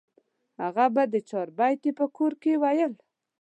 هغه 0.61 0.85
به 0.93 1.03
د 1.13 1.15
چاربیتې 1.29 1.91
په 1.99 2.05
کور 2.17 2.31
کې 2.41 2.51
ویل. 2.61 2.93